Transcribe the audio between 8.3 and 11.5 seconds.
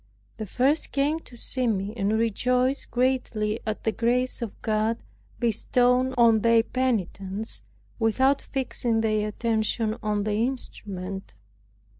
fixing their attention on the instrument.